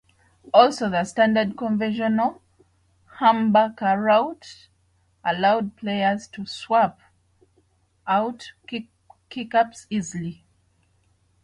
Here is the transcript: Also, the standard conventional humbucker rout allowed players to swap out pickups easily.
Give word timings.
Also, 0.51 0.89
the 0.89 1.03
standard 1.03 1.55
conventional 1.55 2.41
humbucker 3.19 4.03
rout 4.03 4.67
allowed 5.23 5.75
players 5.77 6.27
to 6.29 6.43
swap 6.43 6.99
out 8.07 8.53
pickups 9.29 9.85
easily. 9.91 10.43